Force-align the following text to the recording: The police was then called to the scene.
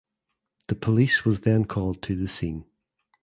The 0.67 0.73
police 0.73 1.25
was 1.25 1.41
then 1.41 1.65
called 1.65 2.01
to 2.01 2.15
the 2.15 2.27
scene. 2.27 2.65